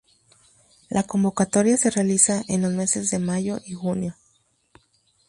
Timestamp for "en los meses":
2.47-3.11